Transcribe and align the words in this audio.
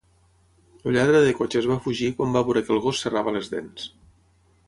El 0.83 0.95
lladre 0.95 1.19
de 1.25 1.33
cotxes 1.41 1.67
va 1.73 1.77
fugir 1.87 2.09
quan 2.21 2.33
va 2.37 2.43
veure 2.47 2.65
que 2.69 2.75
el 2.77 2.83
gos 2.87 3.05
serrava 3.05 3.35
les 3.39 3.51
dents. 3.55 3.89